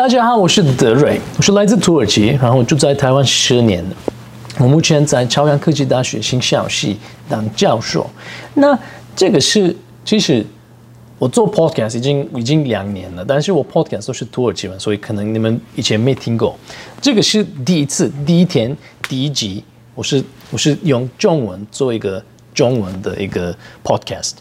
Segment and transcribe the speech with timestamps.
[0.00, 3.84] 大家好，我是德瑞，我是来自土耳其，然后住在台湾十年。
[4.58, 6.96] 我目前在朝阳科技大学新校系
[7.28, 8.08] 当教授。
[8.54, 8.76] 那
[9.14, 10.42] 这个是其实
[11.18, 16.58] 我做 podcast 已经已经两年了，但是我 podcast 都是土耳其文，所以可能你们以前没听过。
[17.02, 18.74] 这个是第一次，第一天
[19.06, 19.62] 第一集，
[19.94, 22.24] 我是我是用中文做一个
[22.54, 23.54] 中文的一个
[23.84, 24.36] podcast。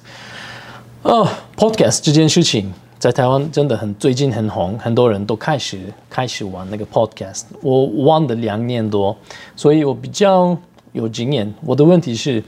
[1.01, 5.79] 哦，podcast 这件事情在台湾真的很最近很红，很多人都开始
[6.09, 7.43] 开始玩那个 podcast。
[7.61, 9.15] 我玩了两年多，
[9.55, 10.55] 所以我比较
[10.91, 11.51] 有经验。
[11.63, 12.43] 我的问题是，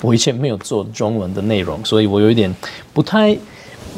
[0.00, 2.50] 我以前没有做中文的内容，所以我有一点
[2.94, 3.36] 不太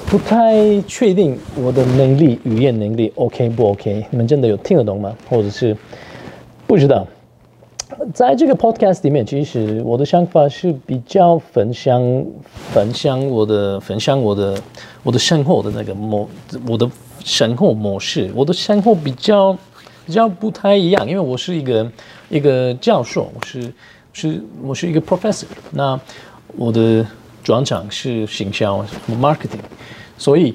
[0.06, 4.04] 不太确定我的能力语言能力 OK 不 OK？
[4.10, 5.14] 你们真的有听得懂吗？
[5.30, 5.76] 或者是
[6.66, 7.06] 不知道？
[8.14, 12.24] 在这个 podcast 里面，其实我的想法是比较分享
[12.72, 14.58] 分享我的分享我的
[15.02, 16.28] 我的生活的那个模
[16.66, 16.90] 我的
[17.24, 19.56] 生活模式，我的生活比较
[20.06, 21.92] 比较不太一样，因为我是一个
[22.30, 23.72] 一个教授，我是
[24.12, 25.98] 是我是一个 professor，那
[26.56, 27.06] 我的
[27.42, 28.84] 专长是行销
[29.20, 29.60] marketing，
[30.16, 30.54] 所以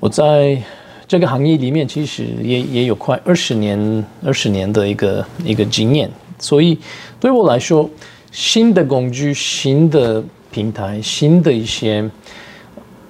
[0.00, 0.60] 我在
[1.06, 6.10] 这个行业里面其实也也有快二十年二十年的一个一个经验。
[6.38, 6.78] 所以
[7.20, 7.88] 对我来说，
[8.30, 12.08] 新的工具、新的平台、新的一些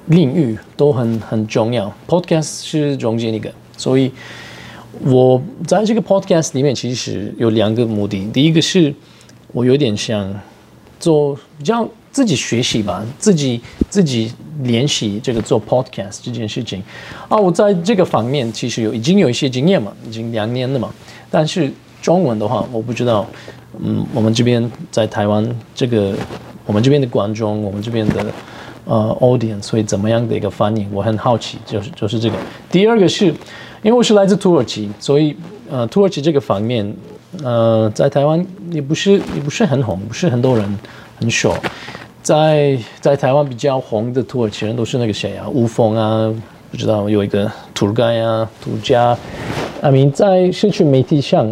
[0.06, 1.90] 领域都很很重要。
[2.06, 4.12] Podcast 是中间一个，所以
[5.00, 8.24] 我在这个 Podcast 里面其实有两个目的。
[8.32, 8.94] 第一个是
[9.52, 10.32] 我有点想
[11.00, 14.30] 做比较自己学习吧，自己自己
[14.62, 16.82] 练习这个做 Podcast 这件事情
[17.28, 17.38] 啊。
[17.38, 20.92] 我在这个方面其实有已经有一些经验嘛，已经两年了嘛，
[21.30, 21.72] 但是。
[22.04, 23.26] 中文的话，我不知道，
[23.82, 25.42] 嗯，我们这边在台湾
[25.74, 26.12] 这个，
[26.66, 28.26] 我们这边的观众，我们这边的
[28.84, 30.86] 呃 audience 会怎么样的一个反应？
[30.92, 32.36] 我很好奇，就是就是这个。
[32.70, 33.28] 第二个是，
[33.82, 35.34] 因为我是来自土耳其，所以
[35.70, 36.94] 呃，土耳其这个方面，
[37.42, 40.78] 呃，在台湾也不是也不是很红，不是很多人
[41.18, 41.54] 很熟。
[42.22, 46.30] 在在台湾比较红的土耳其人都是那个谁啊，乌峰啊，
[46.70, 49.16] 不知道有一个土盖啊，土家。
[49.80, 51.50] 阿明在社区媒体上。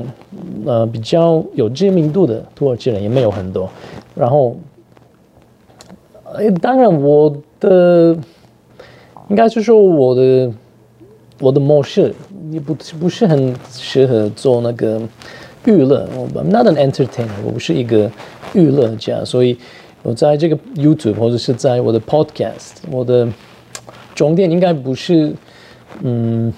[0.65, 3.69] 呃，比较有知名度的土耳其人也没有很多，
[4.15, 4.57] 然后，
[6.25, 8.17] 呃，当然我的
[9.29, 10.53] 应该是说我的
[11.41, 12.15] 我的模式
[12.51, 15.01] 也不不是很适合做那个
[15.65, 18.11] 娱乐，我 I'm not an entertainer，我不是一个
[18.53, 19.59] 娱乐家，所以
[20.03, 23.29] 我在这个 YouTube 或者是在我的 Podcast，我的
[24.15, 25.35] 重点应该不是
[26.03, 26.53] 嗯。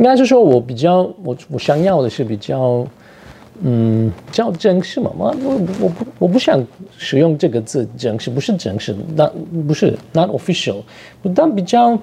[0.00, 2.86] 应该是说，我比较我我想要的是比较，
[3.60, 5.10] 嗯，叫正式嘛？
[5.14, 6.66] 我我我不我不想
[6.96, 9.30] 使用这个字正式，不是正式，那
[9.68, 10.76] 不是 not official，
[11.34, 11.98] 但比较，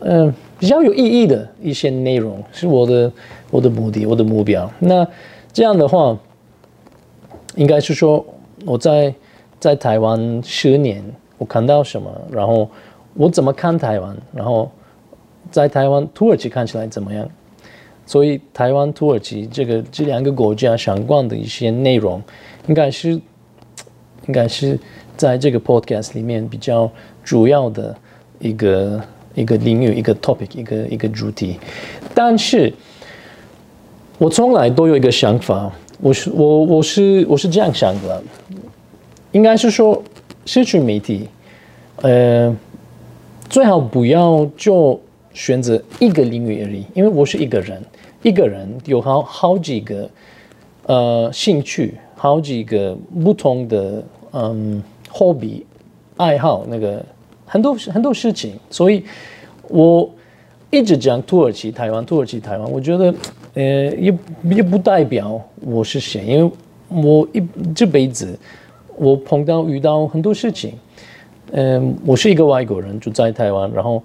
[0.00, 3.12] 嗯，比较有意义的一些内容是我的
[3.52, 4.68] 我的目的，我的目标。
[4.80, 5.06] 那
[5.52, 6.18] 这样的话，
[7.54, 8.26] 应该是说
[8.66, 9.14] 我在
[9.60, 11.00] 在台湾十年，
[11.38, 12.68] 我看到什么，然后
[13.14, 14.68] 我怎么看台湾，然后。
[15.50, 17.28] 在台湾、土耳其看起来怎么样？
[18.06, 22.20] 所以台湾、土耳其这个这两个国家相关的一些内容，
[22.66, 24.76] 应该是应该是
[25.16, 26.90] 在这个 podcast 里面比较
[27.22, 27.96] 主要的
[28.40, 29.00] 一个
[29.36, 31.60] 一个领域、一个 topic、一个一个主题。
[32.12, 32.72] 但是，
[34.18, 38.20] 我从来都有一个想法，我是我我是我是这样想的，
[39.30, 40.02] 应该是说
[40.46, 41.28] 社区媒体，
[42.02, 42.52] 呃，
[43.48, 45.00] 最好不要就。
[45.32, 47.80] 选择一个领域而已，因为我是一个人，
[48.22, 50.10] 一个人有好好几个
[50.86, 54.02] 呃兴趣，好几个不同的
[54.32, 55.62] 嗯 hobby
[56.16, 57.04] 爱好，那个
[57.46, 59.04] 很多很多事情，所以
[59.68, 60.10] 我
[60.70, 63.14] 一直讲土耳其台湾，土耳其台湾，我觉得
[63.54, 63.62] 呃
[63.94, 64.18] 也
[64.50, 66.52] 也不代表我是谁，因为
[66.88, 67.40] 我一
[67.72, 68.36] 这辈子
[68.96, 70.72] 我碰到遇到很多事情，
[71.52, 74.02] 嗯，我是一个外国人住在台湾，然后。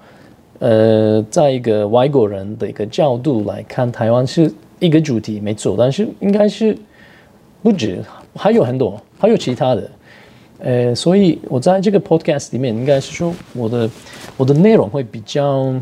[0.60, 6.78] 呃，在一个外国人的一个角度来看，台湾是一个主题没错，但是应该是
[7.62, 8.02] 不止，
[8.36, 9.92] 还有很多，还有其他的。
[10.60, 13.90] 呃，所以我在这个 podcast 里面，应该是说我的
[14.38, 15.74] 我的内容会比较，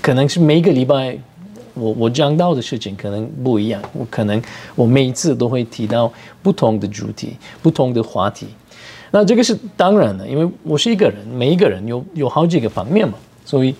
[0.00, 1.18] 可能是每一个礼拜
[1.74, 4.40] 我我讲到的事情可能不一样，我可能
[4.76, 6.10] 我每一次都会提到
[6.42, 8.46] 不同的主题，不同的话题。
[9.16, 13.14] 那这个是当然的，因为我是一个人，每一个人有有好几个方面嘛，
[13.46, 13.74] 所以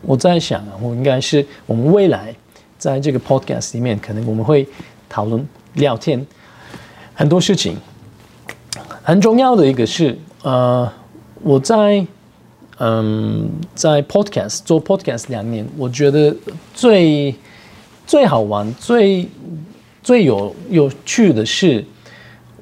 [0.00, 2.32] 我在想，我应该是我们未来
[2.78, 4.64] 在这个 podcast 里面，可能我们会
[5.08, 5.44] 讨论
[5.74, 6.24] 聊天
[7.14, 7.76] 很多事情。
[9.02, 10.88] 很重要的一个是，呃，
[11.42, 12.06] 我在
[12.78, 16.32] 嗯，在 podcast 做 podcast 两年，我觉得
[16.74, 17.34] 最
[18.06, 19.28] 最好玩、最
[20.00, 21.84] 最有有趣的是，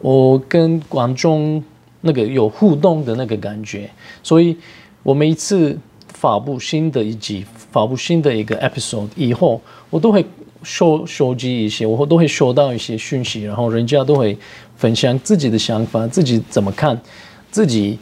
[0.01, 1.63] 我跟观众
[2.05, 3.91] 那个有互动的那个感觉。
[4.23, 4.57] 所以，
[5.03, 5.77] 我每一次
[6.09, 9.61] 发布新的一集、发布新的一个 episode 以后，
[9.91, 10.25] 我都会
[10.63, 14.39] 收收集一些，我都会收到一些讯息，然后人家都会
[14.77, 17.01] 分享自己的想法，自己怎么看，
[17.51, 17.99] 自己。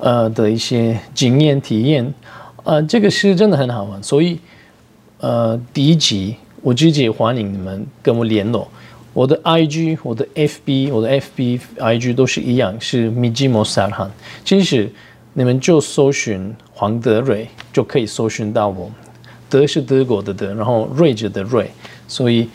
[0.00, 2.14] 呃的一些经验体验，
[2.62, 4.38] 呃，这个是真的很好玩，所以
[5.18, 8.68] 呃，第一集我直接欢迎你们跟我联络，
[9.18, 14.10] 我的 I G、我的 F B、我的 F B、I G 都是一样，是 Mijimo Sarhan。
[14.44, 14.88] 其实
[15.32, 18.88] 你们就搜寻黄德瑞就可以搜寻到我，
[19.50, 21.68] 德是德国的德，然后瑞者的瑞，
[22.06, 22.48] 所以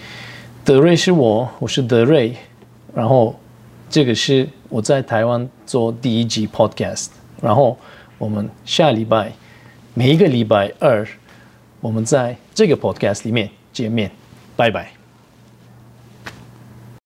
[0.64, 2.34] 德瑞是我，我是德瑞，
[2.96, 3.38] 然后
[3.90, 7.08] 这个是我在台湾做第一集 Podcast。
[7.42, 7.78] 然后
[8.18, 9.34] 我们下礼拜
[9.94, 11.06] 每一个礼拜二，
[11.82, 14.10] 我们在这个 podcast 里面见面，
[14.56, 15.03] 拜拜。